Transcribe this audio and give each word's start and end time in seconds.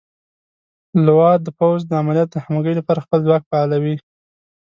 لوا 1.05 1.31
د 1.45 1.47
پوځ 1.59 1.79
د 1.87 1.91
عملیاتو 2.01 2.33
د 2.35 2.43
همغږۍ 2.45 2.73
لپاره 2.79 3.03
خپل 3.05 3.19
ځواک 3.27 3.43
فعالوي. 3.49 3.95